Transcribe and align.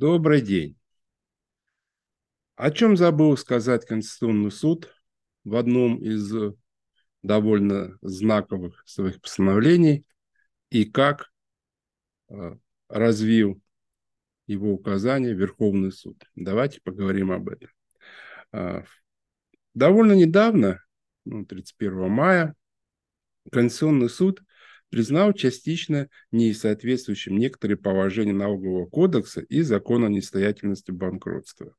Добрый 0.00 0.40
день. 0.40 0.78
О 2.56 2.70
чем 2.70 2.96
забыл 2.96 3.36
сказать 3.36 3.84
Конституционный 3.84 4.50
суд 4.50 4.90
в 5.44 5.54
одном 5.54 5.98
из 5.98 6.32
довольно 7.22 7.98
знаковых 8.00 8.82
своих 8.86 9.20
постановлений 9.20 10.06
и 10.70 10.86
как 10.86 11.30
э, 12.30 12.56
развил 12.88 13.60
его 14.46 14.72
указания 14.72 15.34
Верховный 15.34 15.92
суд. 15.92 16.24
Давайте 16.34 16.80
поговорим 16.80 17.30
об 17.30 17.50
этом. 17.50 17.68
Э, 18.52 18.84
довольно 19.74 20.14
недавно, 20.14 20.82
ну, 21.26 21.44
31 21.44 22.08
мая, 22.08 22.54
Конституционный 23.52 24.08
суд 24.08 24.42
признал 24.90 25.32
частично 25.32 26.08
несоответствующим 26.32 27.36
некоторые 27.38 27.78
положения 27.78 28.32
налогового 28.32 28.86
кодекса 28.86 29.40
и 29.40 29.62
закона 29.62 30.06
о 30.06 30.10
несостоятельности 30.10 30.90
банкротства. 30.90 31.74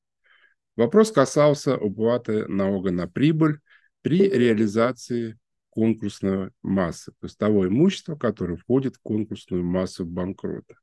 Вопрос 0.75 1.11
касался 1.11 1.77
уплаты 1.77 2.47
налога 2.47 2.91
на 2.91 3.07
прибыль 3.07 3.59
при 4.01 4.29
реализации 4.29 5.37
конкурсной 5.69 6.51
массы, 6.61 7.11
то 7.11 7.25
есть 7.25 7.37
того 7.37 7.67
имущества, 7.67 8.15
которое 8.15 8.57
входит 8.57 8.95
в 8.95 9.01
конкурсную 9.01 9.63
массу 9.63 10.05
банкрота. 10.05 10.75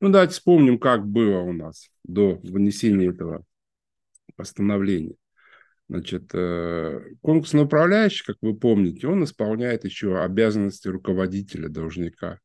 Ну, 0.00 0.10
давайте 0.10 0.34
вспомним, 0.34 0.78
как 0.78 1.06
было 1.06 1.40
у 1.40 1.52
нас 1.52 1.88
до 2.04 2.40
вынесения 2.42 3.08
этого 3.08 3.44
постановления. 4.34 5.16
Значит, 5.88 6.30
э, 6.34 7.00
конкурсный 7.22 7.62
управляющий, 7.62 8.24
как 8.24 8.36
вы 8.40 8.56
помните, 8.56 9.06
он 9.06 9.22
исполняет 9.22 9.84
еще 9.84 10.18
обязанности 10.18 10.88
руководителя 10.88 11.68
должника. 11.68 12.40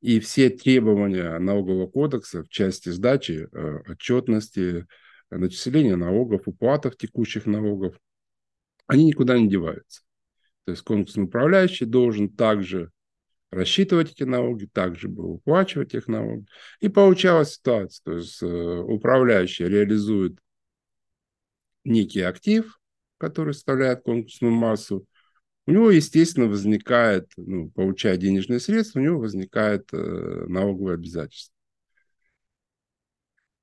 И 0.00 0.18
все 0.18 0.48
требования 0.48 1.38
налогового 1.38 1.86
кодекса 1.86 2.42
в 2.42 2.48
части 2.48 2.88
сдачи 2.88 3.48
э, 3.52 3.78
отчетности, 3.86 4.86
начисления 5.30 5.96
налогов, 5.96 6.42
уплатов 6.46 6.96
текущих 6.96 7.44
налогов, 7.44 7.96
они 8.86 9.04
никуда 9.04 9.38
не 9.38 9.48
деваются. 9.48 10.00
То 10.64 10.72
есть 10.72 10.82
конкурсный 10.82 11.24
управляющий 11.24 11.84
должен 11.84 12.30
также 12.30 12.90
рассчитывать 13.50 14.12
эти 14.12 14.22
налоги, 14.22 14.66
также 14.72 15.08
бы 15.08 15.24
уплачивать 15.24 15.94
их 15.94 16.08
налоги. 16.08 16.46
И 16.80 16.88
получалась 16.88 17.54
ситуация, 17.54 18.02
то 18.04 18.12
есть 18.16 18.42
э, 18.42 18.46
управляющий 18.46 19.64
реализует 19.66 20.38
некий 21.84 22.20
актив, 22.20 22.78
который 23.18 23.54
составляет 23.54 24.02
конкурсную 24.02 24.52
массу, 24.52 25.06
у 25.66 25.72
него, 25.72 25.90
естественно, 25.90 26.46
возникает, 26.46 27.30
ну, 27.36 27.70
получая 27.70 28.16
денежные 28.16 28.60
средства, 28.60 28.98
у 28.98 29.02
него 29.02 29.20
возникает 29.20 29.88
э, 29.92 30.44
налоговое 30.48 30.94
обязательство. 30.94 31.54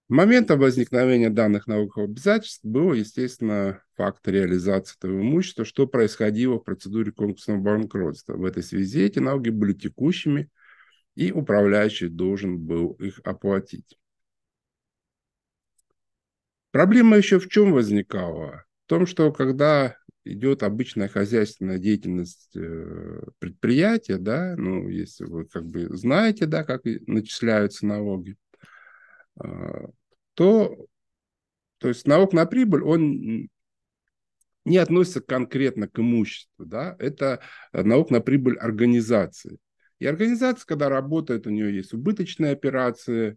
Моментом 0.07 0.59
возникновения 0.59 1.29
данных 1.29 1.67
налоговых 1.67 2.09
обязательств 2.09 2.63
был, 2.63 2.93
естественно, 2.93 3.83
факт 3.97 4.25
реализации 4.25 4.95
этого 4.97 5.19
имущества, 5.19 5.65
что 5.65 5.85
происходило 5.85 6.55
в 6.59 6.63
процедуре 6.63 7.11
конкурсного 7.11 7.59
банкротства. 7.59 8.37
В 8.37 8.45
этой 8.45 8.63
связи 8.63 9.01
эти 9.01 9.19
налоги 9.19 9.49
были 9.49 9.73
текущими, 9.73 10.49
и 11.15 11.33
управляющий 11.33 12.07
должен 12.07 12.57
был 12.57 12.93
их 12.93 13.19
оплатить. 13.25 13.97
Проблема 16.77 17.17
еще 17.17 17.39
в 17.39 17.49
чем 17.49 17.71
возникала? 17.71 18.63
В 18.85 18.89
том, 18.89 19.07
что 19.07 19.31
когда 19.31 19.97
идет 20.23 20.61
обычная 20.61 21.07
хозяйственная 21.07 21.79
деятельность 21.79 22.55
э, 22.55 23.19
предприятия, 23.39 24.19
да, 24.19 24.53
ну, 24.55 24.87
если 24.87 25.23
вы 25.23 25.45
как 25.45 25.65
бы 25.65 25.87
знаете, 25.97 26.45
да, 26.45 26.63
как 26.63 26.83
начисляются 27.07 27.87
налоги, 27.87 28.35
а, 29.39 29.87
то, 30.35 30.85
то 31.79 31.87
есть 31.87 32.05
налог 32.05 32.33
на 32.33 32.45
прибыль, 32.45 32.83
он 32.83 33.49
не 34.63 34.77
относится 34.77 35.21
конкретно 35.21 35.87
к 35.87 35.97
имуществу, 35.97 36.63
да, 36.63 36.95
это 36.99 37.41
налог 37.73 38.11
на 38.11 38.21
прибыль 38.21 38.55
организации. 38.55 39.57
И 39.97 40.05
организация, 40.05 40.67
когда 40.67 40.89
работает, 40.89 41.47
у 41.47 41.49
нее 41.49 41.75
есть 41.75 41.95
убыточные 41.95 42.51
операции, 42.51 43.35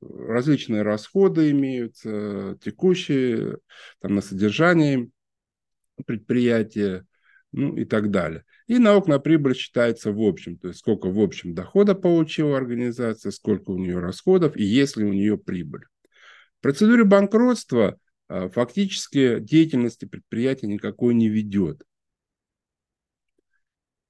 различные 0.00 0.82
расходы 0.82 1.50
имеются, 1.50 2.58
текущие, 2.62 3.58
там, 4.00 4.14
на 4.14 4.20
содержание 4.20 5.10
предприятия, 6.06 7.06
ну 7.52 7.76
и 7.76 7.84
так 7.84 8.10
далее. 8.10 8.44
И 8.66 8.78
налог 8.78 9.06
на 9.06 9.18
прибыль 9.18 9.54
считается 9.54 10.12
в 10.12 10.20
общем, 10.20 10.58
то 10.58 10.68
есть 10.68 10.80
сколько 10.80 11.08
в 11.08 11.18
общем 11.18 11.54
дохода 11.54 11.94
получила 11.94 12.56
организация, 12.56 13.32
сколько 13.32 13.70
у 13.70 13.78
нее 13.78 13.98
расходов 13.98 14.56
и 14.56 14.64
есть 14.64 14.96
ли 14.96 15.04
у 15.04 15.12
нее 15.12 15.38
прибыль. 15.38 15.84
В 16.58 16.62
процедуре 16.62 17.04
банкротства 17.04 17.98
э, 18.28 18.48
фактически 18.50 19.38
деятельности 19.40 20.04
предприятия 20.04 20.66
никакой 20.66 21.14
не 21.14 21.28
ведет. 21.28 21.82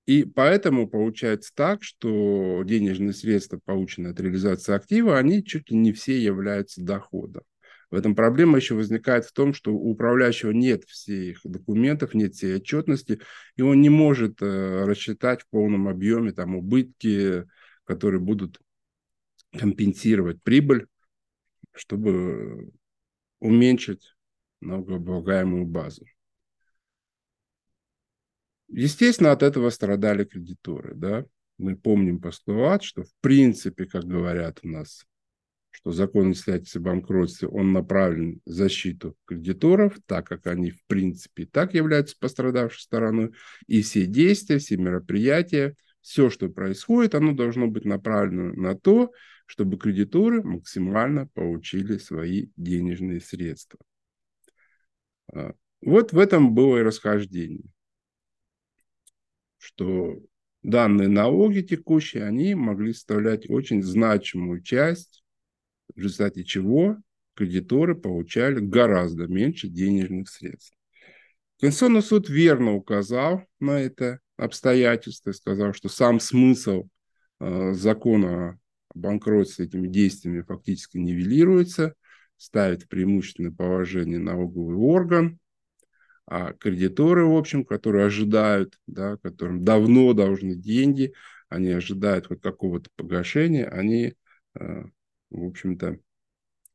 И 0.08 0.24
поэтому 0.24 0.88
получается 0.88 1.52
так, 1.54 1.82
что 1.82 2.62
денежные 2.64 3.12
средства, 3.12 3.60
полученные 3.62 4.12
от 4.12 4.20
реализации 4.20 4.72
актива, 4.74 5.18
они 5.18 5.44
чуть 5.44 5.70
ли 5.70 5.76
не 5.76 5.92
все 5.92 6.18
являются 6.18 6.82
доходом. 6.82 7.42
В 7.90 7.94
этом 7.94 8.14
проблема 8.14 8.56
еще 8.56 8.74
возникает 8.74 9.26
в 9.26 9.32
том, 9.32 9.52
что 9.52 9.74
у 9.74 9.90
управляющего 9.90 10.52
нет 10.52 10.84
всех 10.84 11.40
документов, 11.44 12.14
нет 12.14 12.34
всей 12.34 12.56
отчетности, 12.56 13.20
и 13.56 13.60
он 13.60 13.82
не 13.82 13.90
может 13.90 14.40
э, 14.40 14.84
рассчитать 14.86 15.42
в 15.42 15.48
полном 15.50 15.88
объеме 15.88 16.32
там, 16.32 16.56
убытки, 16.56 17.44
которые 17.84 18.22
будут 18.22 18.58
компенсировать 19.52 20.42
прибыль, 20.42 20.86
чтобы 21.74 22.72
уменьшить 23.40 24.14
налогооблагаемую 24.62 25.66
базу. 25.66 26.06
Естественно, 28.68 29.32
от 29.32 29.42
этого 29.42 29.70
страдали 29.70 30.24
кредиторы. 30.24 30.94
Да? 30.94 31.24
Мы 31.56 31.76
помним 31.76 32.20
постулат, 32.20 32.82
что 32.82 33.02
в 33.02 33.12
принципе, 33.20 33.86
как 33.86 34.04
говорят 34.04 34.60
у 34.62 34.68
нас, 34.68 35.04
что 35.70 35.90
закон 35.90 36.26
о 36.26 36.28
несостоятельности 36.30 36.78
банкротстве, 36.78 37.48
он 37.48 37.72
направлен 37.72 38.40
в 38.44 38.50
защиту 38.50 39.16
кредиторов, 39.24 39.98
так 40.06 40.26
как 40.26 40.46
они 40.46 40.70
в 40.70 40.84
принципе 40.86 41.46
так 41.46 41.74
являются 41.74 42.16
пострадавшей 42.18 42.80
стороной. 42.80 43.32
И 43.66 43.82
все 43.82 44.06
действия, 44.06 44.58
все 44.58 44.76
мероприятия, 44.76 45.74
все, 46.00 46.30
что 46.30 46.48
происходит, 46.48 47.14
оно 47.14 47.32
должно 47.32 47.68
быть 47.68 47.84
направлено 47.84 48.52
на 48.52 48.74
то, 48.74 49.12
чтобы 49.46 49.78
кредиторы 49.78 50.42
максимально 50.42 51.26
получили 51.26 51.96
свои 51.96 52.48
денежные 52.56 53.20
средства. 53.20 53.78
А, 55.32 55.54
вот 55.80 56.12
в 56.12 56.18
этом 56.18 56.54
было 56.54 56.78
и 56.78 56.82
расхождение 56.82 57.64
что 59.58 60.18
данные 60.62 61.08
налоги 61.08 61.60
текущие, 61.60 62.24
они 62.24 62.54
могли 62.54 62.92
составлять 62.92 63.48
очень 63.50 63.82
значимую 63.82 64.62
часть, 64.62 65.22
в 65.94 65.98
результате 65.98 66.44
чего 66.44 66.96
кредиторы 67.34 67.94
получали 67.94 68.58
гораздо 68.60 69.26
меньше 69.26 69.68
денежных 69.68 70.28
средств. 70.28 70.76
Конституционный 71.60 72.02
суд 72.02 72.28
верно 72.28 72.74
указал 72.74 73.44
на 73.60 73.80
это 73.80 74.20
обстоятельство 74.36 75.32
сказал, 75.32 75.72
что 75.72 75.88
сам 75.88 76.20
смысл 76.20 76.88
э, 77.40 77.72
закона 77.74 78.58
о 78.94 78.98
банкротстве 78.98 79.66
этими 79.66 79.88
действиями 79.88 80.42
фактически 80.42 80.98
нивелируется, 80.98 81.94
ставит 82.36 82.84
в 82.84 82.88
преимущественное 82.88 83.50
положение 83.50 84.18
налоговый 84.18 84.76
орган, 84.76 85.38
а 86.30 86.52
кредиторы, 86.52 87.24
в 87.24 87.34
общем, 87.34 87.64
которые 87.64 88.04
ожидают, 88.04 88.78
да, 88.86 89.16
которым 89.16 89.64
давно 89.64 90.12
должны 90.12 90.54
деньги, 90.54 91.14
они 91.48 91.70
ожидают 91.70 92.26
хоть 92.26 92.42
какого-то 92.42 92.90
погашения, 92.96 93.66
они, 93.66 94.14
э, 94.54 94.84
в 95.30 95.44
общем-то, 95.44 95.98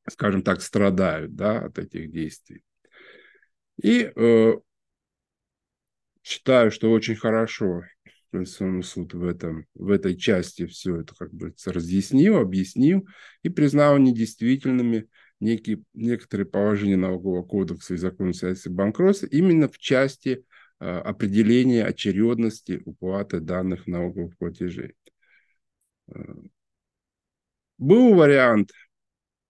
скажем 0.09 0.41
так, 0.41 0.61
страдают 0.61 1.35
да, 1.35 1.59
от 1.59 1.77
этих 1.77 2.11
действий. 2.11 2.63
И 3.79 4.11
э, 4.15 4.53
считаю, 6.23 6.71
что 6.71 6.91
очень 6.91 7.15
хорошо 7.15 7.83
Конституционный 8.31 8.83
суд 8.83 9.13
в, 9.13 9.23
этом, 9.23 9.67
в 9.75 9.91
этой 9.91 10.17
части 10.17 10.65
все 10.65 11.01
это 11.01 11.13
как 11.13 11.31
бы 11.31 11.53
разъяснил, 11.67 12.37
объяснил 12.37 13.07
и 13.43 13.49
признал 13.49 13.99
недействительными 13.99 15.07
некие, 15.43 15.83
некоторые 15.93 16.45
положения 16.47 16.97
налогового 16.97 17.43
кодекса 17.43 17.93
и 17.93 17.97
закона 17.97 18.33
связи 18.33 18.69
банкротства 18.69 19.27
именно 19.27 19.67
в 19.67 19.77
части 19.77 20.45
э, 20.79 20.85
определения 20.85 21.85
очередности 21.85 22.81
уплаты 22.85 23.39
данных 23.39 23.85
налоговых 23.87 24.37
платежей. 24.37 24.95
Э, 26.07 26.21
был 27.77 28.15
вариант 28.15 28.71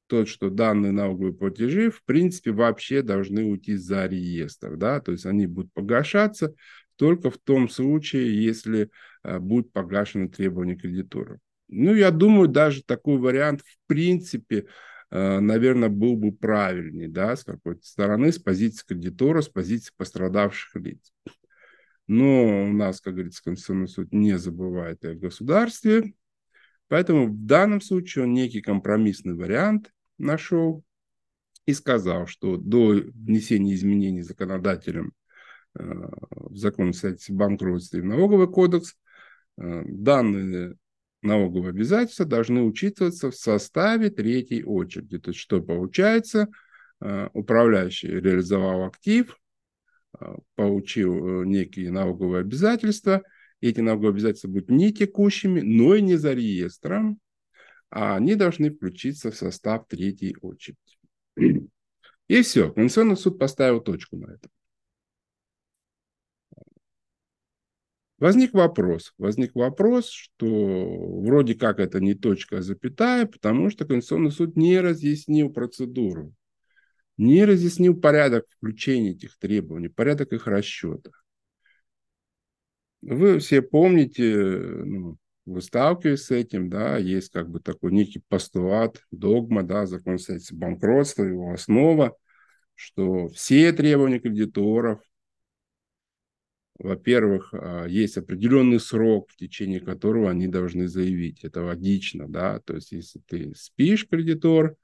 тот, 0.08 0.28
что 0.28 0.50
данные 0.50 0.92
налоговые 0.92 1.34
платежи 1.34 1.90
в 1.90 2.04
принципе 2.04 2.52
вообще 2.52 3.02
должны 3.02 3.44
уйти 3.46 3.76
за 3.76 4.06
реестр, 4.06 4.76
да, 4.76 5.00
то 5.00 5.12
есть 5.12 5.26
они 5.26 5.48
будут 5.48 5.72
погашаться 5.74 6.54
только 6.96 7.32
в 7.32 7.38
том 7.38 7.70
случае, 7.70 8.44
если 8.44 8.90
э, 9.24 9.40
будут 9.40 9.72
погашены 9.72 10.30
требования 10.30 10.76
кредиторов. 10.76 11.40
Ну, 11.68 11.96
я 11.96 12.12
думаю, 12.12 12.48
даже 12.48 12.84
такой 12.84 13.18
вариант 13.18 13.62
в 13.62 13.78
принципе 13.88 14.68
наверное, 15.14 15.90
был 15.90 16.16
бы 16.16 16.32
правильнее, 16.32 17.08
да, 17.08 17.36
с 17.36 17.44
какой-то 17.44 17.86
стороны, 17.86 18.32
с 18.32 18.40
позиции 18.40 18.84
кредитора, 18.88 19.42
с 19.42 19.50
позиции 19.50 19.94
пострадавших 19.96 20.76
лиц. 20.82 21.14
Но 22.08 22.64
у 22.66 22.74
нас, 22.74 23.00
как 23.00 23.14
говорится, 23.14 23.44
Конституционный 23.44 23.88
суд 23.88 24.12
не 24.12 24.38
забывает 24.40 25.06
о 25.06 25.14
государстве, 25.14 26.14
поэтому 26.88 27.28
в 27.28 27.46
данном 27.46 27.80
случае 27.80 28.26
он 28.26 28.34
некий 28.34 28.62
компромиссный 28.62 29.36
вариант 29.36 29.92
нашел 30.18 30.84
и 31.66 31.74
сказал, 31.74 32.26
что 32.26 32.58
до 32.58 32.90
внесения 32.90 33.76
изменений 33.76 34.24
законодателем 34.24 35.14
э, 35.78 35.84
в 36.32 36.58
закон 36.58 36.92
о 36.92 37.30
банкротстве 37.30 38.00
и 38.00 38.04
налоговый 38.04 38.48
кодекс 38.48 38.96
э, 39.58 39.84
данные 39.86 40.76
налоговые 41.24 41.70
обязательства 41.70 42.26
должны 42.26 42.64
учитываться 42.64 43.32
в 43.32 43.36
составе 43.36 44.10
третьей 44.10 44.64
очереди. 44.64 45.20
То 45.20 45.32
есть, 45.32 45.40
что 45.40 45.62
получается, 45.62 46.48
э, 47.02 47.30
управляющий 47.34 48.08
реализовал 48.08 48.86
актив, 48.86 49.38
получил 50.56 51.44
некие 51.44 51.92
налоговые 51.92 52.42
обязательства, 52.42 53.24
эти 53.62 53.80
налоговые 53.80 54.12
обязательства 54.12 54.50
будут 54.50 54.70
не 54.70 54.94
текущими, 54.94 55.62
но 55.62 55.96
и 55.96 56.02
не 56.02 56.18
за 56.18 56.34
реестром, 56.34 57.20
а 57.90 58.16
они 58.16 58.36
должны 58.36 58.72
включиться 58.72 59.32
в 59.32 59.36
состав 59.36 59.88
третьей 59.88 60.36
очереди. 60.42 60.78
И 62.28 62.42
все, 62.42 62.72
Конституционный 62.72 63.18
суд 63.18 63.40
поставил 63.40 63.80
точку 63.80 64.18
на 64.18 64.34
этом. 64.34 64.52
Возник 68.24 68.54
вопрос, 68.54 69.14
возник 69.18 69.54
вопрос, 69.54 70.08
что 70.08 70.46
вроде 71.20 71.56
как 71.56 71.82
это 71.82 72.00
не 72.00 72.14
точка, 72.14 72.60
а 72.60 72.62
запятая, 72.62 73.26
потому 73.26 73.70
что 73.70 73.84
Конституционный 73.84 74.32
суд 74.32 74.56
не 74.56 74.80
разъяснил 74.80 75.52
процедуру, 75.52 76.34
не 77.18 77.44
разъяснил 77.44 78.00
порядок 78.00 78.46
включения 78.56 79.12
этих 79.12 79.38
требований, 79.38 79.90
порядок 79.90 80.32
их 80.32 80.48
расчета. 80.48 81.12
Вы 83.02 83.40
все 83.40 83.62
помните, 83.62 84.34
ну, 84.38 85.18
вы 85.46 85.62
сталкиваетесь 85.62 86.24
с 86.24 86.32
этим, 86.32 86.70
да, 86.70 86.98
есть 86.98 87.30
как 87.30 87.50
бы 87.50 87.60
такой 87.60 87.92
некий 87.92 88.24
постулат, 88.30 89.02
догма, 89.12 89.64
да, 89.64 89.86
закон 89.86 90.18
банкротства, 90.54 91.26
его 91.26 91.52
основа, 91.52 92.16
что 92.74 93.28
все 93.28 93.74
требования 93.74 94.20
кредиторов, 94.20 95.02
во-первых, 96.80 97.50
а, 97.54 97.86
есть 97.86 98.18
определенный 98.18 98.80
срок, 98.80 99.30
в 99.32 99.36
течение 99.36 99.80
которого 99.80 100.30
они 100.30 100.48
должны 100.48 100.88
заявить. 100.88 101.44
Это 101.44 101.64
логично, 101.64 102.28
да, 102.28 102.60
то 102.60 102.76
есть 102.76 102.92
если 102.92 103.20
ты 103.20 103.54
спишь, 103.56 104.08
кредитор, 104.08 104.76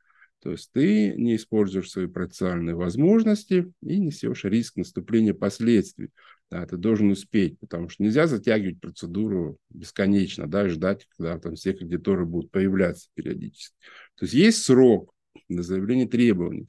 то 0.42 0.52
есть 0.52 0.72
ты 0.72 1.14
не 1.16 1.36
используешь 1.36 1.92
свои 1.92 2.08
процессуальные 2.08 2.76
возможности 2.76 3.72
и 3.82 4.00
несешь 4.00 4.46
риск 4.46 4.78
наступления 4.78 5.34
последствий. 5.34 6.12
Да, 6.50 6.66
ты 6.66 6.78
должен 6.78 7.12
успеть, 7.12 7.60
потому 7.60 7.90
что 7.90 8.02
нельзя 8.02 8.26
затягивать 8.26 8.80
процедуру 8.80 9.58
бесконечно, 9.70 10.48
да, 10.48 10.66
и 10.66 10.70
ждать, 10.70 11.06
когда 11.16 11.38
там 11.38 11.56
все 11.56 11.74
кредиторы 11.74 12.26
будут 12.26 12.50
появляться 12.50 13.10
периодически. 13.14 13.76
То 14.16 14.26
есть 14.26 14.34
есть 14.34 14.64
срок 14.64 15.14
на 15.48 15.62
заявление 15.62 16.08
требований. 16.08 16.68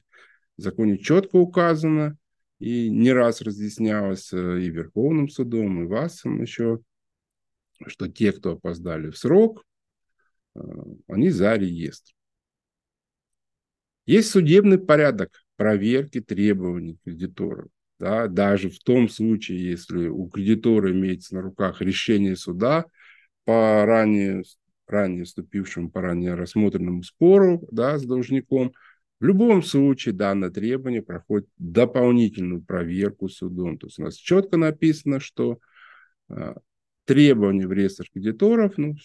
В 0.57 0.61
законе 0.61 0.99
четко 0.99 1.37
указано, 1.37 2.17
и 2.61 2.91
не 2.91 3.11
раз 3.11 3.41
разъяснялось 3.41 4.31
э, 4.31 4.61
и 4.61 4.69
Верховным 4.69 5.29
судом, 5.29 5.83
и 5.83 5.87
ВАСом 5.87 6.43
еще, 6.43 6.79
что 7.87 8.07
те, 8.07 8.31
кто 8.31 8.51
опоздали 8.51 9.09
в 9.09 9.17
срок, 9.17 9.65
э, 10.55 10.59
они 11.07 11.31
за 11.31 11.55
реестр. 11.55 12.13
Есть 14.05 14.29
судебный 14.29 14.77
порядок 14.77 15.31
проверки 15.55 16.21
требований 16.21 16.99
кредиторов. 17.03 17.69
Да, 17.97 18.27
даже 18.27 18.69
в 18.69 18.77
том 18.77 19.09
случае, 19.09 19.71
если 19.71 20.07
у 20.07 20.27
кредитора 20.29 20.91
имеется 20.91 21.33
на 21.33 21.41
руках 21.41 21.81
решение 21.81 22.35
суда 22.35 22.85
по 23.43 23.85
ранее, 23.85 24.43
ранее 24.85 25.23
вступившему, 25.23 25.89
по 25.89 26.01
ранее 26.01 26.35
рассмотренному 26.35 27.01
спору 27.01 27.67
да, 27.71 27.97
с 27.97 28.03
должником, 28.05 28.73
в 29.21 29.23
любом 29.23 29.61
случае 29.61 30.15
данное 30.15 30.49
требование 30.49 31.03
проходит 31.03 31.47
дополнительную 31.59 32.63
проверку 32.63 33.29
судом. 33.29 33.77
То 33.77 33.85
есть 33.85 33.99
у 33.99 34.03
нас 34.03 34.15
четко 34.15 34.57
написано, 34.57 35.19
что 35.19 35.59
э, 36.29 36.55
требования 37.05 37.67
в 37.67 37.71
реестр 37.71 38.05
кредиторов, 38.11 38.77
ну, 38.77 38.95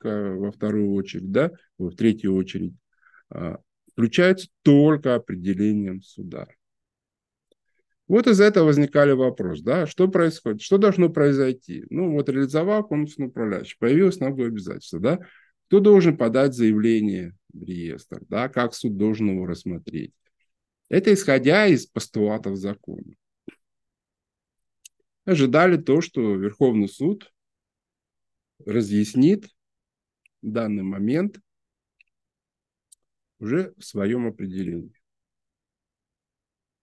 во 0.00 0.52
вторую 0.52 0.92
очередь, 0.92 1.32
да, 1.32 1.50
в 1.76 1.90
третью 1.96 2.36
очередь, 2.36 2.72
э, 3.34 3.56
включаются 3.90 4.46
только 4.62 5.16
определением 5.16 6.02
суда. 6.02 6.46
Вот 8.06 8.28
из 8.28 8.40
этого 8.40 8.66
возникали 8.66 9.10
вопросы, 9.10 9.64
да, 9.64 9.86
что 9.88 10.06
происходит, 10.06 10.62
что 10.62 10.78
должно 10.78 11.08
произойти. 11.08 11.84
Ну, 11.90 12.12
вот 12.12 12.28
реализовал 12.28 12.86
конкурсный 12.86 13.26
управляющий, 13.26 13.76
появилось 13.80 14.20
налоговое 14.20 14.50
обязательство, 14.50 15.00
да, 15.00 15.18
кто 15.68 15.80
должен 15.80 16.16
подать 16.16 16.54
заявление 16.54 17.36
в 17.52 17.62
реестр, 17.62 18.22
да, 18.28 18.48
как 18.48 18.74
суд 18.74 18.96
должен 18.96 19.30
его 19.30 19.44
рассмотреть. 19.44 20.14
Это 20.88 21.12
исходя 21.12 21.66
из 21.66 21.86
постулатов 21.86 22.56
закона. 22.56 23.14
Ожидали 25.26 25.76
то, 25.76 26.00
что 26.00 26.36
Верховный 26.36 26.88
суд 26.88 27.30
разъяснит 28.64 29.50
данный 30.40 30.84
момент 30.84 31.38
уже 33.38 33.74
в 33.76 33.84
своем 33.84 34.26
определении. 34.26 34.98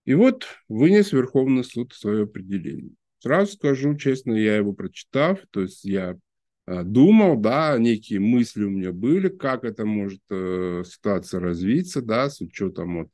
И 0.04 0.14
вот 0.14 0.46
вынес 0.68 1.12
Верховный 1.12 1.64
суд 1.64 1.92
свое 1.94 2.26
определение. 2.26 2.92
Сразу 3.18 3.54
скажу 3.54 3.98
честно, 3.98 4.34
я 4.34 4.58
его 4.58 4.74
прочитав, 4.74 5.40
то 5.50 5.62
есть 5.62 5.84
я 5.84 6.20
думал, 6.68 7.38
да, 7.38 7.78
некие 7.78 8.20
мысли 8.20 8.64
у 8.64 8.70
меня 8.70 8.92
были, 8.92 9.30
как 9.30 9.64
это 9.64 9.86
может 9.86 10.22
э, 10.32 10.84
ситуация 10.86 11.40
развиться, 11.40 12.02
да, 12.02 12.30
с 12.30 12.42
учетом 12.42 12.98
вот 12.98 13.10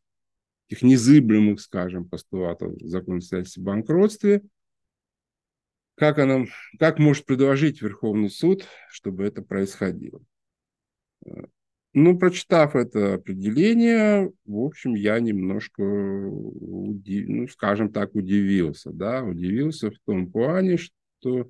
этих 0.70 0.84
незыблемых, 0.84 1.60
скажем, 1.60 2.08
постулатов 2.08 2.74
закона 2.82 3.20
о 3.20 3.60
банкротстве, 3.60 4.42
как, 5.96 6.18
она, 6.18 6.46
как 6.80 6.98
может 6.98 7.26
предложить 7.26 7.82
Верховный 7.82 8.30
суд, 8.30 8.66
чтобы 8.90 9.26
это 9.26 9.42
происходило. 9.42 10.22
Э, 11.26 11.44
ну, 11.94 12.18
прочитав 12.18 12.78
это 12.78 13.16
определение, 13.16 14.32
в 14.46 14.60
общем, 14.60 14.94
я 14.94 15.20
немножко, 15.20 15.82
удив... 15.82 17.28
ну, 17.28 17.48
скажем 17.50 17.92
так, 17.92 18.16
удивился, 18.16 18.92
да, 18.92 19.24
удивился 19.24 19.92
в 19.92 20.00
том 20.06 20.32
плане, 20.32 20.78
что 20.78 21.50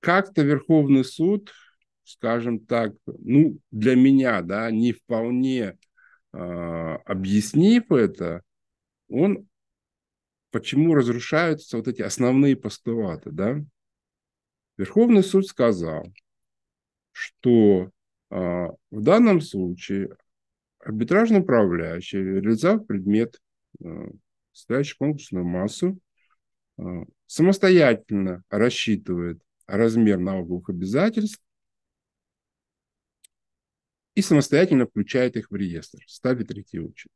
как-то 0.00 0.42
Верховный 0.42 1.04
суд, 1.04 1.52
скажем 2.04 2.60
так, 2.60 2.92
ну, 3.06 3.58
для 3.70 3.94
меня, 3.94 4.42
да, 4.42 4.70
не 4.70 4.92
вполне 4.92 5.78
э, 6.32 6.38
объяснив 7.04 7.90
это, 7.92 8.42
он 9.08 9.48
почему 10.50 10.94
разрушаются 10.94 11.76
вот 11.76 11.88
эти 11.88 12.02
основные 12.02 12.56
постулаты, 12.56 13.30
да? 13.30 13.60
Верховный 14.76 15.22
суд 15.22 15.46
сказал, 15.46 16.06
что 17.12 17.90
а, 18.30 18.68
в 18.90 19.02
данном 19.02 19.40
случае 19.40 20.16
арбитражный 20.78 21.40
управляющий, 21.40 22.18
реализовав 22.18 22.86
предмет, 22.86 23.40
а, 23.84 24.08
ставящий 24.52 24.96
конкурсную 24.96 25.44
массу, 25.44 25.98
а, 26.78 27.04
самостоятельно 27.26 28.44
рассчитывает 28.50 29.42
размер 29.68 30.18
налоговых 30.18 30.70
обязательств 30.70 31.40
и 34.14 34.22
самостоятельно 34.22 34.86
включает 34.86 35.36
их 35.36 35.50
в 35.50 35.54
реестр, 35.54 36.00
ставит 36.08 36.48
третий 36.48 36.80
очередь. 36.80 37.12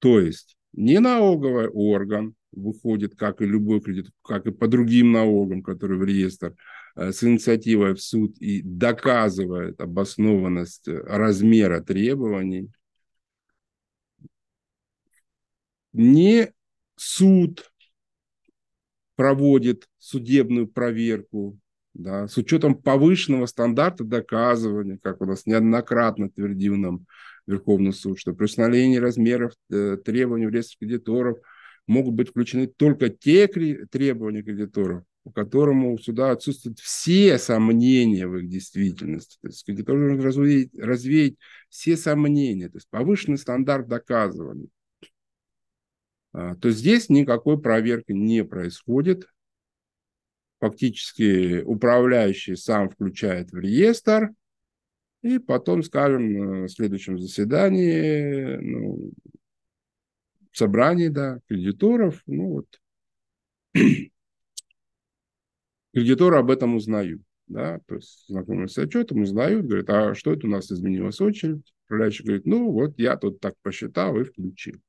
То 0.00 0.20
есть 0.20 0.56
не 0.72 0.98
налоговый 1.00 1.68
орган 1.68 2.34
выходит, 2.52 3.16
как 3.16 3.40
и 3.40 3.46
любой 3.46 3.80
кредит, 3.80 4.10
как 4.22 4.46
и 4.46 4.50
по 4.50 4.68
другим 4.68 5.12
налогам, 5.12 5.62
которые 5.62 5.98
в 5.98 6.04
реестр, 6.04 6.54
Э, 6.96 7.12
с 7.12 7.22
инициативой 7.24 7.94
в 7.94 8.02
суд 8.02 8.36
и 8.38 8.62
доказывает 8.62 9.80
обоснованность 9.80 10.88
размера 10.88 11.80
требований, 11.80 12.70
не 15.92 16.52
суд 16.96 17.69
проводит 19.20 19.86
судебную 19.98 20.66
проверку 20.66 21.58
да, 21.92 22.26
с 22.26 22.38
учетом 22.38 22.74
повышенного 22.74 23.44
стандарта 23.44 24.02
доказывания, 24.02 24.98
как 25.02 25.20
у 25.20 25.26
нас 25.26 25.44
неоднократно 25.44 26.30
твердил 26.30 26.76
нам 26.76 27.04
Верховный 27.46 27.92
суд, 27.92 28.18
что 28.18 28.32
при 28.32 28.46
установлении 28.46 28.96
размеров 28.96 29.52
э, 29.70 29.98
требований 30.02 30.46
в 30.46 30.48
реестр 30.48 30.78
кредиторов 30.80 31.36
могут 31.86 32.14
быть 32.14 32.30
включены 32.30 32.66
только 32.66 33.10
те 33.10 33.46
требования 33.46 34.42
кредиторов, 34.42 35.04
по 35.22 35.32
которому 35.32 35.98
сюда 35.98 36.30
отсутствуют 36.30 36.78
все 36.78 37.36
сомнения 37.36 38.26
в 38.26 38.38
их 38.38 38.48
действительности. 38.48 39.36
То 39.42 39.48
есть 39.48 39.66
кредитор 39.66 39.98
должен 39.98 40.22
развеять, 40.22 40.70
развеять 40.78 41.34
все 41.68 41.98
сомнения, 41.98 42.70
то 42.70 42.78
есть 42.78 42.88
повышенный 42.88 43.36
стандарт 43.36 43.86
доказывания. 43.86 44.68
А, 46.32 46.54
то 46.56 46.70
здесь 46.70 47.08
никакой 47.08 47.60
проверки 47.60 48.12
не 48.12 48.44
происходит. 48.44 49.26
Фактически 50.60 51.62
управляющий 51.62 52.54
сам 52.56 52.90
включает 52.90 53.50
в 53.50 53.58
реестр, 53.58 54.30
и 55.22 55.38
потом, 55.38 55.82
скажем, 55.82 56.62
на 56.62 56.68
следующем 56.68 57.18
заседании, 57.18 58.56
ну, 58.56 59.12
собрании, 60.52 61.08
да, 61.08 61.40
кредиторов, 61.48 62.22
ну 62.26 62.48
вот, 62.48 62.66
кредиторы 65.92 66.36
об 66.36 66.50
этом 66.50 66.74
узнают. 66.74 67.22
Да, 67.46 67.80
то 67.86 67.96
есть 67.96 68.26
знакомятся 68.28 68.82
с 68.82 68.84
отчетом, 68.84 69.22
узнают, 69.22 69.66
говорят, 69.66 69.90
а 69.90 70.14
что 70.14 70.32
это 70.32 70.46
у 70.46 70.50
нас 70.50 70.70
изменилась 70.70 71.20
очередь? 71.20 71.74
Управляющий 71.86 72.22
говорит, 72.22 72.46
ну 72.46 72.70
вот 72.70 72.96
я 72.96 73.16
тут 73.16 73.40
так 73.40 73.54
посчитал 73.62 74.16
и 74.20 74.22
включил. 74.22 74.80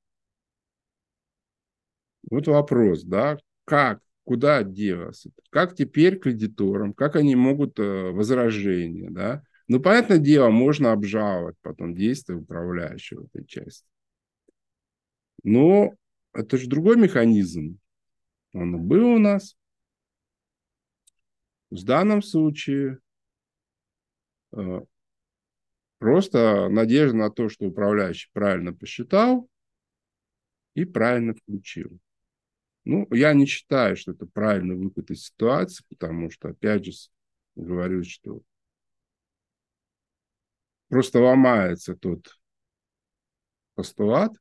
Вот 2.29 2.47
вопрос, 2.47 3.03
да, 3.03 3.37
как, 3.65 4.01
куда 4.23 4.63
делаться, 4.63 5.31
как 5.49 5.75
теперь 5.75 6.19
кредиторам, 6.19 6.93
как 6.93 7.15
они 7.15 7.35
могут 7.35 7.79
э, 7.79 8.11
возражения, 8.11 9.09
да. 9.09 9.43
Ну, 9.67 9.79
понятное 9.79 10.17
дело, 10.17 10.49
можно 10.49 10.91
обжаловать 10.91 11.55
потом 11.61 11.95
действия 11.95 12.35
управляющего 12.35 13.25
этой 13.25 13.45
части. 13.45 13.85
Но 15.43 15.93
это 16.33 16.57
же 16.57 16.67
другой 16.67 16.97
механизм. 16.97 17.79
Он 18.53 18.85
был 18.87 19.15
у 19.15 19.19
нас. 19.19 19.55
В 21.69 21.83
данном 21.85 22.21
случае 22.21 22.99
э, 24.51 24.81
просто 25.99 26.67
надежда 26.69 27.15
на 27.15 27.29
то, 27.29 27.47
что 27.47 27.65
управляющий 27.65 28.29
правильно 28.33 28.73
посчитал 28.73 29.47
и 30.73 30.83
правильно 30.83 31.33
включил. 31.33 31.99
Ну, 32.83 33.07
я 33.11 33.33
не 33.33 33.45
считаю, 33.45 33.95
что 33.95 34.11
это 34.11 34.25
правильный 34.25 34.75
выход 34.75 35.11
из 35.11 35.25
ситуации, 35.25 35.83
потому 35.89 36.31
что, 36.31 36.49
опять 36.49 36.85
же, 36.85 36.91
говорю, 37.55 38.03
что 38.03 38.41
просто 40.89 41.19
ломается 41.19 41.95
тот 41.95 42.37
постулат 43.75 44.33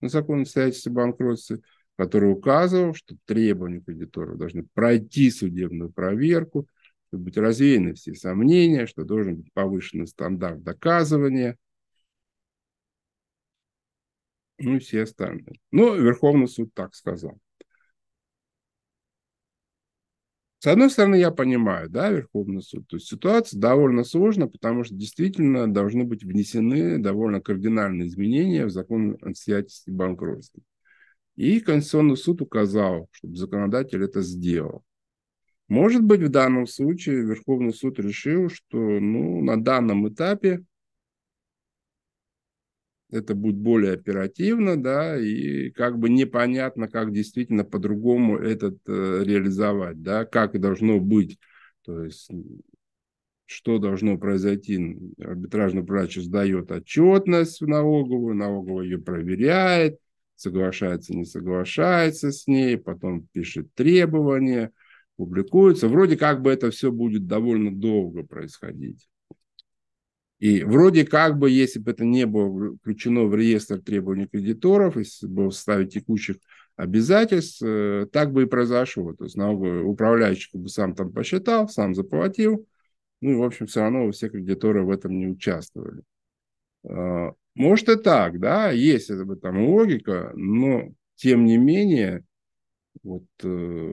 на 0.00 0.08
закон 0.08 0.44
о 0.44 0.90
банкротства, 0.90 1.58
который 1.96 2.32
указывал, 2.32 2.94
что 2.94 3.16
требования 3.26 3.80
кредиторов 3.80 4.38
должны 4.38 4.64
пройти 4.72 5.30
судебную 5.30 5.92
проверку, 5.92 6.66
чтобы 7.08 7.24
быть 7.24 7.36
развеяны 7.36 7.94
все 7.94 8.14
сомнения, 8.14 8.86
что 8.86 9.04
должен 9.04 9.36
быть 9.36 9.52
повышенный 9.52 10.06
стандарт 10.06 10.62
доказывания, 10.62 11.56
ну 14.58 14.76
и 14.76 14.78
все 14.78 15.02
остальные. 15.02 15.58
Но 15.70 15.94
Верховный 15.96 16.48
суд 16.48 16.72
так 16.74 16.94
сказал. 16.94 17.38
С 20.60 20.66
одной 20.66 20.90
стороны, 20.90 21.14
я 21.14 21.30
понимаю, 21.30 21.88
да, 21.88 22.10
Верховный 22.10 22.60
суд. 22.60 22.86
То 22.86 22.96
есть 22.96 23.08
ситуация 23.08 23.58
довольно 23.58 24.04
сложная, 24.04 24.46
потому 24.46 24.84
что 24.84 24.94
действительно 24.94 25.72
должны 25.72 26.04
быть 26.04 26.22
внесены 26.22 26.98
довольно 26.98 27.40
кардинальные 27.40 28.08
изменения 28.08 28.66
в 28.66 28.70
закон 28.70 29.16
о 29.22 29.30
обстоятельстве 29.30 29.94
банкротства. 29.94 30.62
И 31.34 31.60
Конституционный 31.60 32.18
суд 32.18 32.42
указал, 32.42 33.08
чтобы 33.10 33.36
законодатель 33.36 34.04
это 34.04 34.20
сделал. 34.20 34.84
Может 35.68 36.02
быть, 36.02 36.20
в 36.20 36.28
данном 36.28 36.66
случае 36.66 37.22
Верховный 37.22 37.72
суд 37.72 37.98
решил, 37.98 38.50
что 38.50 38.76
ну, 38.76 39.42
на 39.42 39.58
данном 39.58 40.10
этапе 40.10 40.62
это 43.12 43.34
будет 43.34 43.56
более 43.56 43.92
оперативно, 43.94 44.80
да, 44.80 45.18
и 45.18 45.70
как 45.70 45.98
бы 45.98 46.08
непонятно, 46.08 46.88
как 46.88 47.12
действительно 47.12 47.64
по-другому 47.64 48.38
этот 48.38 48.78
э, 48.86 49.22
реализовать, 49.24 50.02
да, 50.02 50.24
как 50.24 50.58
должно 50.60 51.00
быть, 51.00 51.38
то 51.84 52.04
есть 52.04 52.30
что 53.50 53.78
должно 53.78 54.16
произойти. 54.16 54.96
Арбитражный 55.18 55.82
управляющий 55.82 56.20
сдает 56.20 56.70
отчетность 56.70 57.60
в 57.60 57.66
налоговую, 57.66 58.36
налоговая 58.36 58.84
ее 58.84 58.98
проверяет, 58.98 59.98
соглашается, 60.36 61.16
не 61.16 61.24
соглашается 61.24 62.30
с 62.30 62.46
ней, 62.46 62.78
потом 62.78 63.26
пишет 63.32 63.74
требования, 63.74 64.70
публикуется. 65.16 65.88
Вроде 65.88 66.16
как 66.16 66.42
бы 66.42 66.50
это 66.52 66.70
все 66.70 66.92
будет 66.92 67.26
довольно 67.26 67.74
долго 67.74 68.22
происходить. 68.22 69.09
И 70.40 70.64
вроде 70.64 71.04
как 71.04 71.38
бы, 71.38 71.50
если 71.50 71.78
бы 71.78 71.90
это 71.90 72.04
не 72.04 72.24
было 72.24 72.74
включено 72.76 73.24
в 73.26 73.34
реестр 73.34 73.80
требований 73.80 74.26
кредиторов, 74.26 74.96
если 74.96 75.26
бы 75.26 75.48
в 75.48 75.52
составе 75.52 75.86
текущих 75.86 76.36
обязательств, 76.76 77.62
э, 77.62 78.06
так 78.10 78.32
бы 78.32 78.42
и 78.42 78.46
произошло. 78.46 79.12
То 79.12 79.24
есть 79.24 79.36
налоговый 79.36 79.82
управляющий 79.82 80.56
бы 80.56 80.68
сам 80.70 80.94
там 80.94 81.12
посчитал, 81.12 81.68
сам 81.68 81.94
заплатил, 81.94 82.66
ну 83.20 83.32
и, 83.32 83.34
в 83.34 83.42
общем, 83.42 83.66
все 83.66 83.80
равно 83.80 84.10
все 84.12 84.30
кредиторы 84.30 84.82
в 84.82 84.90
этом 84.90 85.18
не 85.18 85.28
участвовали. 85.28 86.02
А, 86.88 87.32
может 87.54 87.90
и 87.90 87.96
так, 87.96 88.40
да, 88.40 88.70
есть 88.70 89.10
это 89.10 89.36
там 89.36 89.66
логика, 89.66 90.32
но 90.34 90.88
тем 91.16 91.44
не 91.44 91.58
менее, 91.58 92.24
вот 93.02 93.24
э, 93.42 93.92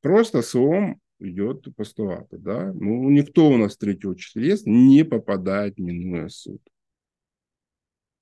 просто 0.00 0.42
слом 0.42 1.00
идет 1.20 1.66
постулата, 1.76 2.38
да. 2.38 2.72
Ну, 2.72 3.08
никто 3.10 3.48
у 3.48 3.56
нас 3.56 3.76
третьего 3.76 4.16
числа 4.16 4.42
не 4.66 5.04
попадает, 5.04 5.78
минуя 5.78 6.28
суд. 6.28 6.60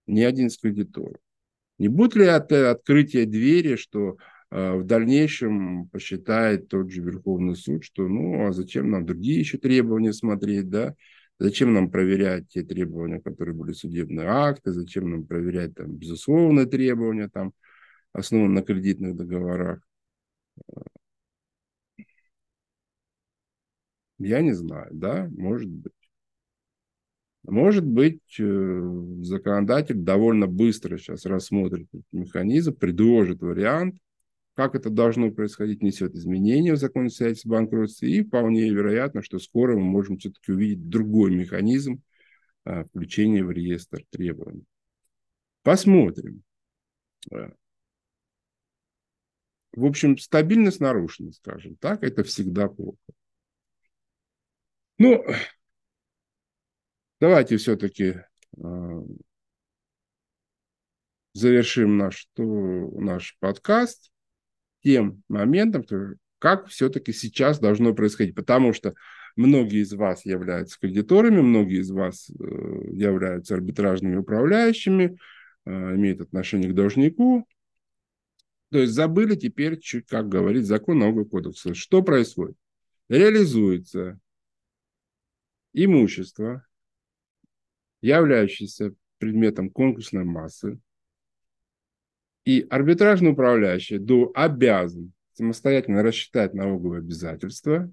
Ни 0.06 0.22
один 0.22 0.46
из 0.46 0.58
кредиторов. 0.58 1.20
Не 1.78 1.88
будет 1.88 2.16
ли 2.16 2.26
это 2.26 2.70
открытие 2.70 3.26
двери, 3.26 3.76
что 3.76 4.16
э, 4.50 4.74
в 4.76 4.84
дальнейшем 4.84 5.88
посчитает 5.88 6.68
тот 6.68 6.90
же 6.90 7.02
Верховный 7.02 7.56
суд, 7.56 7.84
что 7.84 8.08
ну, 8.08 8.46
а 8.46 8.52
зачем 8.52 8.90
нам 8.90 9.04
другие 9.04 9.40
еще 9.40 9.58
требования 9.58 10.12
смотреть, 10.12 10.70
да? 10.70 10.94
Зачем 11.38 11.74
нам 11.74 11.90
проверять 11.90 12.48
те 12.48 12.62
требования, 12.62 13.20
которые 13.20 13.54
были 13.54 13.72
судебные 13.72 14.26
акты, 14.26 14.72
зачем 14.72 15.10
нам 15.10 15.26
проверять 15.26 15.74
там 15.74 15.92
безусловные 15.92 16.64
требования, 16.64 17.28
там, 17.28 17.52
основанные 18.14 18.60
на 18.60 18.62
кредитных 18.62 19.16
договорах. 19.16 19.80
Я 24.18 24.40
не 24.40 24.52
знаю, 24.52 24.88
да, 24.92 25.28
может 25.36 25.68
быть. 25.70 25.92
Может 27.42 27.84
быть, 27.84 28.40
э, 28.40 28.80
законодатель 29.20 29.94
довольно 29.94 30.48
быстро 30.48 30.98
сейчас 30.98 31.26
рассмотрит 31.26 31.86
этот 31.92 32.06
механизм, 32.10 32.74
предложит 32.74 33.40
вариант, 33.40 33.96
как 34.54 34.74
это 34.74 34.90
должно 34.90 35.30
происходить, 35.30 35.82
несет 35.82 36.14
изменения 36.14 36.72
в 36.72 36.78
законе 36.78 37.08
связь 37.08 37.44
банкротства, 37.44 38.06
и 38.06 38.24
вполне 38.24 38.70
вероятно, 38.70 39.22
что 39.22 39.38
скоро 39.38 39.76
мы 39.76 39.84
можем 39.84 40.18
все-таки 40.18 40.50
увидеть 40.50 40.88
другой 40.88 41.30
механизм 41.30 42.02
а, 42.64 42.84
включения 42.84 43.44
в 43.44 43.50
реестр 43.52 44.04
требований. 44.10 44.64
Посмотрим. 45.62 46.42
В 49.76 49.84
общем, 49.84 50.16
стабильность 50.16 50.80
нарушена, 50.80 51.32
скажем 51.32 51.76
так, 51.76 52.02
это 52.02 52.24
всегда 52.24 52.66
плохо. 52.68 52.96
Ну, 54.98 55.24
давайте 57.20 57.56
все-таки 57.58 58.20
э, 58.56 59.02
завершим 61.32 61.98
наш, 61.98 62.28
то, 62.34 62.42
наш 62.42 63.36
подкаст 63.40 64.10
тем 64.82 65.22
моментом, 65.28 65.84
как 66.38 66.68
все-таки 66.68 67.12
сейчас 67.12 67.58
должно 67.58 67.94
происходить. 67.94 68.34
Потому 68.34 68.72
что 68.72 68.94
многие 69.36 69.82
из 69.82 69.92
вас 69.92 70.24
являются 70.24 70.78
кредиторами, 70.80 71.40
многие 71.40 71.80
из 71.80 71.90
вас 71.90 72.30
э, 72.30 72.34
являются 72.92 73.54
арбитражными 73.54 74.16
управляющими, 74.16 75.18
э, 75.66 75.70
имеют 75.70 76.22
отношение 76.22 76.70
к 76.70 76.74
должнику. 76.74 77.46
То 78.70 78.78
есть 78.78 78.94
забыли 78.94 79.36
теперь, 79.36 79.78
чуть, 79.78 80.06
как 80.06 80.28
говорит 80.28 80.64
закон 80.64 80.98
налогового 80.98 81.28
кодекса. 81.28 81.74
Что 81.74 82.02
происходит? 82.02 82.56
Реализуется 83.08 84.18
имущество, 85.76 86.66
являющееся 88.00 88.94
предметом 89.18 89.70
конкурсной 89.70 90.24
массы, 90.24 90.80
и 92.44 92.66
арбитражный 92.70 93.32
управляющий 93.32 93.98
до 93.98 94.30
обязан 94.34 95.12
самостоятельно 95.34 96.02
рассчитать 96.02 96.54
налоговые 96.54 97.00
обязательства 97.00 97.92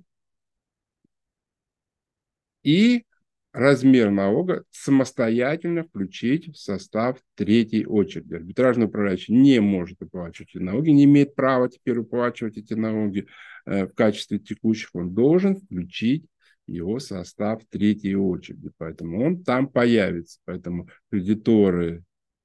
и 2.61 3.03
размер 3.51 4.11
налога 4.11 4.63
самостоятельно 4.71 5.83
включить 5.83 6.47
в 6.47 6.57
состав 6.57 7.19
третьей 7.35 7.85
очереди. 7.85 8.35
Арбитражный 8.35 8.85
управляющий 8.85 9.33
не 9.33 9.59
может 9.59 10.01
уплачивать 10.01 10.51
эти 10.51 10.63
налоги, 10.63 10.91
не 10.91 11.03
имеет 11.03 11.35
права 11.35 11.67
теперь 11.67 11.97
уплачивать 11.97 12.57
эти 12.57 12.73
налоги 12.75 13.27
э, 13.65 13.87
в 13.87 13.93
качестве 13.93 14.39
текущих. 14.39 14.91
Он 14.93 15.13
должен 15.13 15.57
включить 15.57 16.25
его 16.67 16.99
состав 16.99 17.61
третьей 17.69 18.15
очереди. 18.15 18.71
Поэтому 18.77 19.25
он 19.25 19.43
там 19.43 19.67
появится. 19.67 20.39
Поэтому 20.45 20.87
кредиторы, 21.11 22.03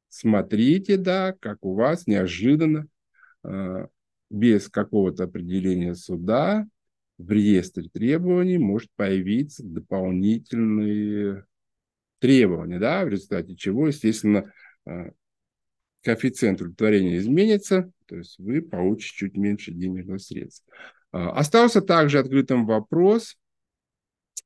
смотрите, 0.08 0.96
да, 0.96 1.34
как 1.40 1.64
у 1.64 1.74
вас 1.74 2.06
неожиданно, 2.06 2.86
э, 3.44 3.86
без 4.30 4.68
какого-то 4.68 5.24
определения 5.24 5.94
суда, 5.94 6.66
в 7.18 7.30
реестре 7.32 7.88
требований 7.92 8.58
может 8.58 8.90
появиться 8.94 9.64
дополнительные 9.64 11.44
требования, 12.20 12.78
да, 12.78 13.04
в 13.04 13.08
результате 13.08 13.56
чего, 13.56 13.88
естественно, 13.88 14.52
э, 14.86 15.10
коэффициент 16.02 16.60
удовлетворения 16.60 17.18
изменится, 17.18 17.90
то 18.06 18.16
есть 18.16 18.38
вы 18.38 18.62
получите 18.62 19.16
чуть 19.16 19.36
меньше 19.36 19.72
денежных 19.72 20.20
средств. 20.20 20.64
А, 21.12 21.30
остался 21.32 21.80
также 21.80 22.18
открытым 22.18 22.66
вопрос, 22.66 23.36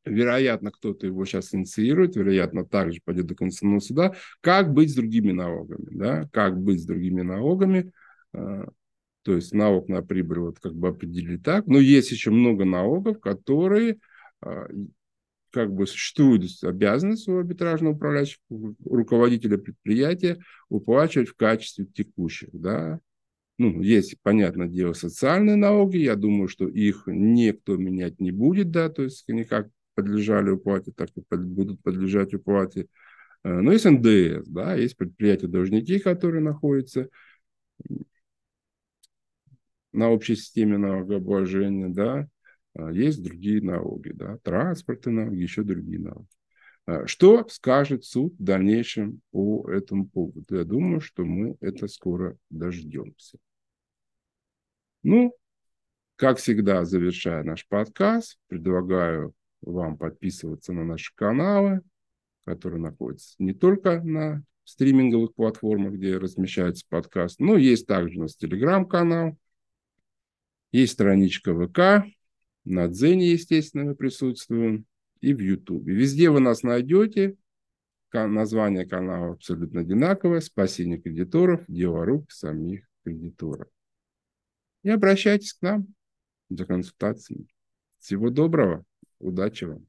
вероятно, 0.05 0.71
кто-то 0.71 1.07
его 1.07 1.25
сейчас 1.25 1.55
инициирует, 1.55 2.17
вероятно, 2.17 2.65
также 2.65 3.01
пойдет 3.05 3.27
до 3.27 3.35
Конституционного 3.35 3.81
суда, 3.81 4.15
как 4.41 4.73
быть 4.73 4.91
с 4.91 4.95
другими 4.95 5.33
налогами, 5.33 5.89
да, 5.91 6.29
как 6.33 6.59
быть 6.59 6.83
с 6.83 6.87
другими 6.87 7.23
налогами, 7.23 7.93
а, 8.33 8.67
то 9.23 9.37
есть 9.37 9.55
налог 9.55 9.89
на 9.89 10.03
прибыль 10.03 10.41
вот 10.41 10.59
как 10.59 10.75
бы 10.75 10.89
определили 10.89 11.37
так. 11.37 11.67
Но 11.67 11.79
есть 11.79 12.11
еще 12.11 12.31
много 12.31 12.65
налогов, 12.65 13.21
которые 13.21 13.99
а, 14.41 14.67
как 15.51 15.73
бы 15.73 15.87
существует 15.87 16.43
обязанность 16.63 17.29
у 17.29 17.37
арбитражного 17.37 17.95
управляющего 17.95 18.41
руководителя 18.85 19.59
предприятия 19.59 20.39
уплачивать 20.69 21.29
в 21.29 21.37
качестве 21.37 21.85
текущих. 21.85 22.49
Да? 22.53 22.99
Ну, 23.59 23.83
есть, 23.83 24.17
понятное 24.23 24.67
дело, 24.67 24.95
социальные 24.95 25.57
налоги. 25.57 25.99
Я 25.99 26.17
думаю, 26.17 26.49
что 26.49 26.67
их 26.67 27.05
никто 27.07 27.77
менять 27.77 28.19
не 28.19 28.33
будет, 28.33 28.71
да, 28.71 28.89
то 28.89 29.03
есть 29.03 29.29
они 29.29 29.45
как 29.45 29.69
подлежали 29.95 30.51
уплате, 30.51 30.93
так 30.93 31.11
и 31.17 31.37
будут 31.37 31.83
подлежать 31.83 32.35
уплате. 32.35 32.89
А, 33.43 33.49
но 33.61 33.73
есть 33.73 33.85
НДС, 33.85 34.47
да, 34.49 34.75
есть 34.75 34.97
предприятия-должники, 34.97 35.99
которые 35.99 36.43
находятся 36.43 37.09
на 39.93 40.11
общей 40.11 40.37
системе 40.37 40.79
налогообложения, 40.79 41.89
да, 41.89 42.29
а, 42.75 42.91
есть 42.91 43.23
другие 43.23 43.63
налоги, 43.63 44.11
да, 44.13 44.39
транспортные 44.39 45.25
налоги, 45.25 45.41
еще 45.41 45.63
другие 45.63 46.01
налоги. 46.01 46.29
А, 46.87 47.07
что 47.07 47.47
скажет 47.49 48.05
суд 48.05 48.35
в 48.39 48.43
дальнейшем 48.43 49.21
по 49.31 49.71
этому 49.71 50.07
поводу? 50.07 50.57
Я 50.57 50.65
думаю, 50.65 51.01
что 51.01 51.25
мы 51.25 51.57
это 51.61 51.87
скоро 51.89 52.37
дождемся. 52.51 53.39
Ну, 55.03 55.35
как 56.17 56.39
всегда, 56.39 56.85
завершая 56.85 57.43
наш 57.43 57.67
подкаст, 57.67 58.39
предлагаю 58.47 59.35
вам 59.63 59.97
подписываться 59.97 60.73
на 60.73 60.85
наши 60.85 61.15
каналы, 61.15 61.81
которые 62.45 62.81
находятся 62.81 63.35
не 63.39 63.55
только 63.55 64.03
на 64.03 64.43
стриминговых 64.65 65.35
платформах, 65.35 65.95
где 65.95 66.19
размещается 66.19 66.85
подкаст, 66.89 67.41
но 67.41 67.57
есть 67.57 67.87
также 67.87 68.19
у 68.19 68.23
нас 68.23 68.37
телеграм-канал, 68.37 69.37
есть 70.71 70.93
страничка 70.93 71.55
ВК, 71.55 72.07
на 72.65 72.89
Дзене, 72.89 73.33
естественно, 73.33 73.85
мы 73.85 73.95
присутствуем, 73.97 74.87
и 75.23 75.33
в 75.33 75.41
Ютубе. 75.41 75.95
Везде 75.95 76.29
вы 76.29 76.41
нас 76.41 76.63
найдете. 76.63 77.37
Название 78.13 78.85
канала 78.85 79.33
абсолютно 79.33 79.81
одинаковое. 79.81 80.41
Спасение 80.41 81.01
кредиторов, 81.01 81.65
дело 81.67 82.05
рук 82.05 82.31
самих 82.31 82.87
кредиторов. 83.05 83.69
И 84.83 84.91
обращайтесь 84.91 85.55
к 85.55 85.63
нам 85.63 85.87
за 86.51 86.67
консультацией. 86.67 87.49
Всего 87.99 88.29
доброго. 88.29 88.85
Удачи 89.23 89.67
вам. 89.67 89.87